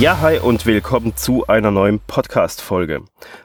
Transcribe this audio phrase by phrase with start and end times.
[0.00, 3.02] Ja, hi und willkommen zu einer neuen Podcast-Folge.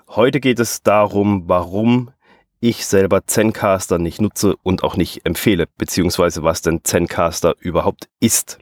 [0.08, 2.12] Heute geht es darum, warum
[2.60, 8.60] ich selber Zencaster nicht nutze und auch nicht empfehle, beziehungsweise was denn Zencaster überhaupt ist.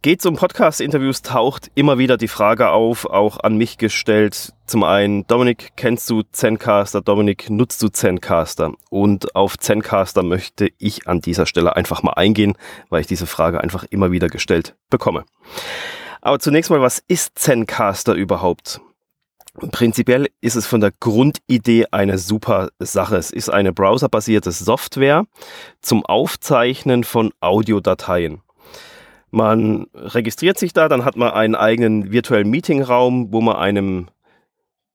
[0.00, 4.54] Geht es um Podcast-Interviews, taucht immer wieder die Frage auf, auch an mich gestellt.
[4.64, 7.02] Zum einen, Dominik, kennst du Zencaster?
[7.02, 8.72] Dominik, nutzt du Zencaster?
[8.88, 12.56] Und auf Zencaster möchte ich an dieser Stelle einfach mal eingehen,
[12.88, 15.26] weil ich diese Frage einfach immer wieder gestellt bekomme.
[16.22, 18.80] Aber zunächst mal, was ist Zencaster überhaupt?
[19.72, 23.16] Prinzipiell ist es von der Grundidee eine super Sache.
[23.16, 25.26] Es ist eine browserbasierte Software
[25.82, 28.40] zum Aufzeichnen von Audiodateien.
[29.30, 34.08] Man registriert sich da, dann hat man einen eigenen virtuellen Meetingraum, wo man einem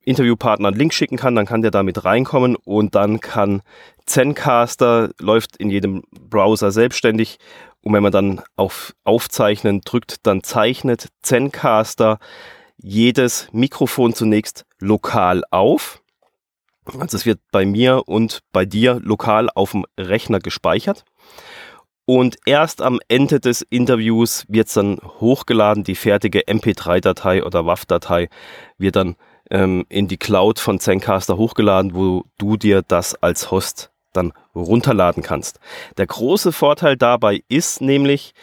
[0.04, 3.62] Interviewpartner einen Link schicken kann, dann kann der damit reinkommen und dann kann
[4.06, 7.38] Zencaster, läuft in jedem Browser selbstständig
[7.84, 12.20] und wenn man dann auf Aufzeichnen drückt, dann zeichnet Zencaster
[12.78, 16.02] jedes Mikrofon zunächst lokal auf.
[17.00, 21.06] Also es wird bei mir und bei dir lokal auf dem Rechner gespeichert.
[22.06, 28.30] Und erst am Ende des Interviews wird es dann hochgeladen, die fertige MP3-Datei oder WAV-Datei
[28.78, 29.16] wird dann
[29.50, 35.24] ähm, in die Cloud von Zencaster hochgeladen, wo du dir das als Host dann runterladen
[35.24, 35.60] kannst.
[35.98, 38.34] Der große Vorteil dabei ist nämlich,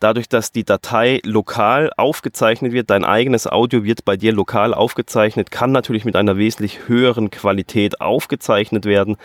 [0.00, 5.50] dadurch, dass die Datei lokal aufgezeichnet wird, dein eigenes Audio wird bei dir lokal aufgezeichnet,
[5.50, 9.16] kann natürlich mit einer wesentlich höheren Qualität aufgezeichnet werden,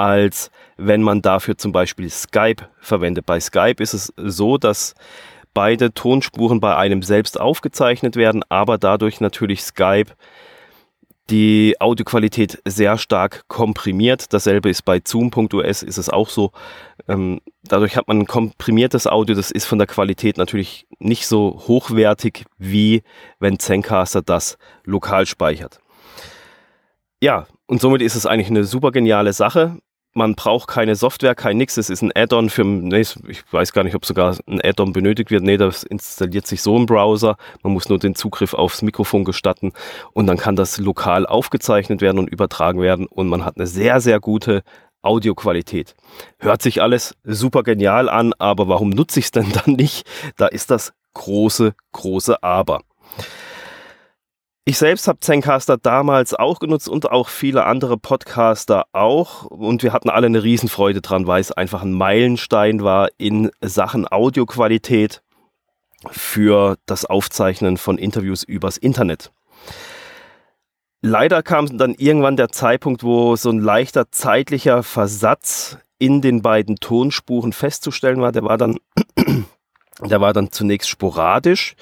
[0.00, 3.26] als wenn man dafür zum Beispiel Skype verwendet.
[3.26, 4.94] Bei Skype ist es so, dass
[5.52, 10.06] beide Tonspuren bei einem selbst aufgezeichnet werden, aber dadurch natürlich Skype
[11.28, 14.32] die Audioqualität sehr stark komprimiert.
[14.32, 16.52] Dasselbe ist bei Zoom.us ist es auch so.
[17.06, 19.36] Ähm, dadurch hat man ein komprimiertes Audio.
[19.36, 23.02] Das ist von der Qualität natürlich nicht so hochwertig, wie
[23.38, 25.78] wenn Zencaster das lokal speichert.
[27.22, 29.76] Ja, und somit ist es eigentlich eine super geniale Sache
[30.12, 31.76] man braucht keine Software, kein nix.
[31.76, 35.30] Es ist ein Add-on für, nee, ich weiß gar nicht, ob sogar ein Add-on benötigt
[35.30, 35.42] wird.
[35.42, 37.36] Nee, das installiert sich so im Browser.
[37.62, 39.72] Man muss nur den Zugriff aufs Mikrofon gestatten
[40.12, 44.00] und dann kann das lokal aufgezeichnet werden und übertragen werden und man hat eine sehr,
[44.00, 44.62] sehr gute
[45.02, 45.94] Audioqualität.
[46.38, 50.06] Hört sich alles super genial an, aber warum nutze ich es denn dann nicht?
[50.36, 52.80] Da ist das große, große Aber.
[54.70, 59.46] Ich selbst habe Zencaster damals auch genutzt und auch viele andere Podcaster auch.
[59.46, 64.06] Und wir hatten alle eine Riesenfreude dran, weil es einfach ein Meilenstein war in Sachen
[64.06, 65.22] Audioqualität
[66.12, 69.32] für das Aufzeichnen von Interviews übers Internet.
[71.02, 76.76] Leider kam dann irgendwann der Zeitpunkt, wo so ein leichter zeitlicher Versatz in den beiden
[76.76, 78.30] Tonspuren festzustellen war.
[78.30, 78.78] Der war dann,
[80.00, 81.74] der war dann zunächst sporadisch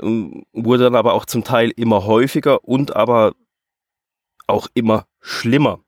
[0.00, 3.32] wurde dann aber auch zum Teil immer häufiger und aber
[4.46, 5.80] auch immer schlimmer.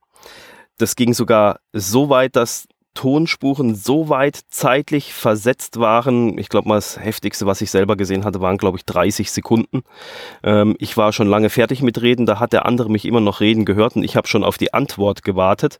[0.79, 6.37] Das ging sogar so weit, dass Tonspuren so weit zeitlich versetzt waren.
[6.39, 9.83] Ich glaube mal, das heftigste, was ich selber gesehen hatte, waren, glaube ich, 30 Sekunden.
[10.43, 13.41] Ähm, ich war schon lange fertig mit Reden, da hat der andere mich immer noch
[13.41, 15.79] reden gehört und ich habe schon auf die Antwort gewartet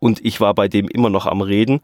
[0.00, 1.80] und ich war bei dem immer noch am Reden.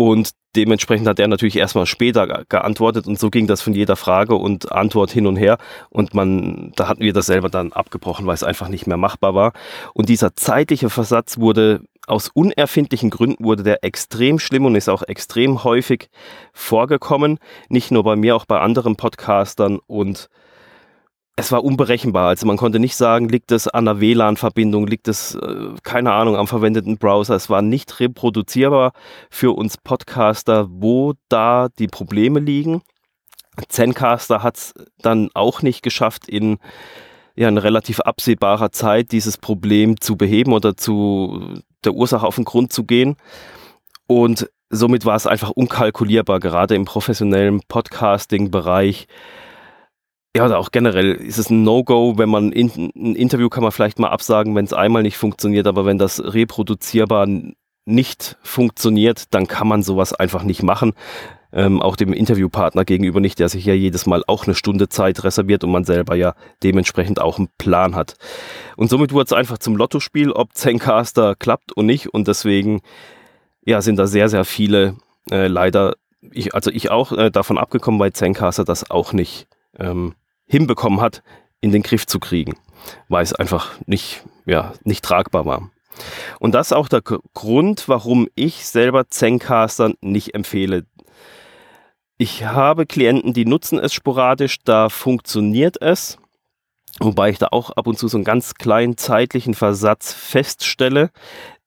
[0.00, 4.34] Und dementsprechend hat er natürlich erstmal später geantwortet und so ging das von jeder Frage
[4.34, 5.58] und Antwort hin und her.
[5.90, 9.34] Und man, da hatten wir das selber dann abgebrochen, weil es einfach nicht mehr machbar
[9.34, 9.52] war.
[9.92, 15.02] Und dieser zeitliche Versatz wurde aus unerfindlichen Gründen wurde der extrem schlimm und ist auch
[15.02, 16.08] extrem häufig
[16.54, 17.38] vorgekommen.
[17.68, 20.30] Nicht nur bei mir, auch bei anderen Podcastern und
[21.36, 22.28] es war unberechenbar.
[22.28, 26.36] Also man konnte nicht sagen, liegt es an der WLAN-Verbindung, liegt es, äh, keine Ahnung,
[26.36, 27.34] am verwendeten Browser.
[27.34, 28.92] Es war nicht reproduzierbar
[29.30, 32.82] für uns Podcaster, wo da die Probleme liegen.
[33.68, 36.58] Zencaster hat es dann auch nicht geschafft, in
[37.36, 42.44] ja, in relativ absehbarer Zeit dieses Problem zu beheben oder zu der Ursache auf den
[42.44, 43.16] Grund zu gehen.
[44.06, 49.06] Und somit war es einfach unkalkulierbar, gerade im professionellen Podcasting-Bereich
[50.36, 53.72] ja, oder auch generell ist es ein No-Go, wenn man in, ein Interview kann man
[53.72, 57.26] vielleicht mal absagen, wenn es einmal nicht funktioniert, aber wenn das reproduzierbar
[57.84, 60.92] nicht funktioniert, dann kann man sowas einfach nicht machen.
[61.52, 65.24] Ähm, auch dem Interviewpartner gegenüber nicht, der sich ja jedes Mal auch eine Stunde Zeit
[65.24, 68.14] reserviert und man selber ja dementsprechend auch einen Plan hat.
[68.76, 72.82] Und somit wurde es einfach zum Lottospiel, ob Zencaster klappt und nicht und deswegen
[73.64, 74.94] ja, sind da sehr, sehr viele
[75.28, 75.96] äh, leider,
[76.30, 80.14] ich, also ich auch äh, davon abgekommen, weil Zencaster das auch nicht ähm,
[80.50, 81.22] hinbekommen hat,
[81.60, 82.54] in den Griff zu kriegen,
[83.08, 85.70] weil es einfach nicht, ja, nicht tragbar war.
[86.40, 90.86] Und das ist auch der Grund, warum ich selber Zencaster nicht empfehle.
[92.16, 96.18] Ich habe Klienten, die nutzen es sporadisch, da funktioniert es.
[96.98, 101.10] Wobei ich da auch ab und zu so einen ganz kleinen zeitlichen Versatz feststelle,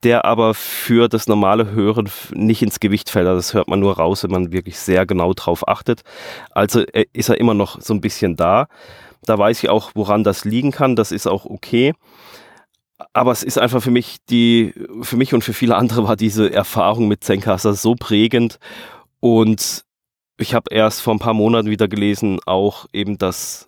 [0.03, 3.27] der aber für das normale Hören nicht ins Gewicht fällt.
[3.27, 6.01] Also das hört man nur raus, wenn man wirklich sehr genau drauf achtet.
[6.51, 8.67] Also äh, ist er immer noch so ein bisschen da.
[9.25, 10.95] Da weiß ich auch, woran das liegen kann.
[10.95, 11.93] Das ist auch okay.
[13.13, 16.51] Aber es ist einfach für mich die, für mich und für viele andere war diese
[16.51, 18.59] Erfahrung mit Zencaster so prägend.
[19.19, 19.85] Und
[20.37, 23.67] ich habe erst vor ein paar Monaten wieder gelesen, auch eben, häufig,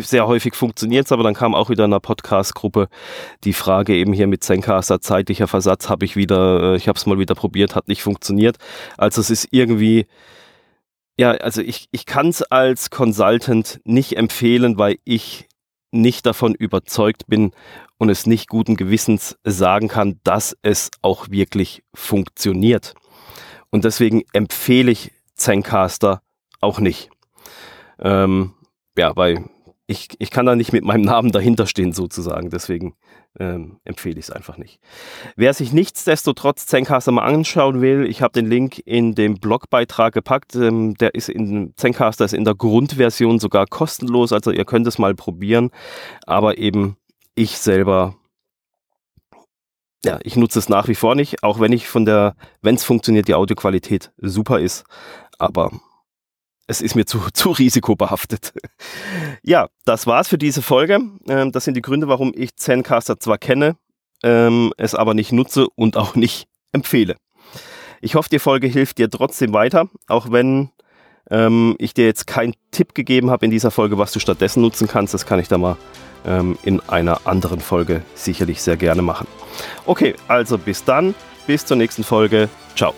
[0.00, 2.88] sehr häufig funktioniert es, aber dann kam auch wieder in einer Podcast-Gruppe
[3.44, 7.06] die Frage eben hier mit Zencaster, zeitlicher Versatz habe ich wieder, äh, ich habe es
[7.06, 8.58] mal wieder probiert, hat nicht funktioniert.
[8.96, 10.06] Also es ist irgendwie,
[11.18, 15.48] ja, also ich, ich kann es als Consultant nicht empfehlen, weil ich
[15.90, 17.52] nicht davon überzeugt bin
[17.98, 22.94] und es nicht guten Gewissens sagen kann, dass es auch wirklich funktioniert.
[23.70, 26.22] Und deswegen empfehle ich Zencaster
[26.60, 27.10] auch nicht.
[28.00, 28.54] Ähm,
[28.96, 29.44] ja, weil
[29.86, 32.94] ich, ich kann da nicht mit meinem Namen dahinter stehen sozusagen, deswegen
[33.38, 34.80] ähm, empfehle ich es einfach nicht.
[35.36, 40.54] Wer sich nichtsdestotrotz Zencaster mal anschauen will, ich habe den Link in dem Blogbeitrag gepackt,
[40.54, 44.98] ähm, der ist in Zencaster ist in der Grundversion sogar kostenlos, also ihr könnt es
[44.98, 45.70] mal probieren,
[46.26, 46.96] aber eben
[47.34, 48.14] ich selber
[50.04, 52.84] ja, ich nutze es nach wie vor nicht, auch wenn ich von der, wenn es
[52.84, 54.84] funktioniert, die Audioqualität super ist,
[55.38, 55.70] aber
[56.66, 58.52] es ist mir zu, zu risikobehaftet.
[59.42, 61.00] ja, das war's für diese Folge.
[61.28, 63.76] Ähm, das sind die Gründe, warum ich Zencaster zwar kenne,
[64.22, 67.16] ähm, es aber nicht nutze und auch nicht empfehle.
[68.00, 70.70] Ich hoffe, die Folge hilft dir trotzdem weiter, auch wenn
[71.30, 74.88] ähm, ich dir jetzt keinen Tipp gegeben habe in dieser Folge, was du stattdessen nutzen
[74.88, 75.14] kannst.
[75.14, 75.76] Das kann ich da mal
[76.26, 79.26] ähm, in einer anderen Folge sicherlich sehr gerne machen.
[79.86, 81.14] Okay, also bis dann,
[81.46, 82.48] bis zur nächsten Folge.
[82.76, 82.94] Ciao.